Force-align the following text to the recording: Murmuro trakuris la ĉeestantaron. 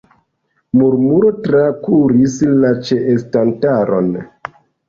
Murmuro 0.79 1.29
trakuris 1.49 2.39
la 2.65 2.75
ĉeestantaron. 2.89 4.13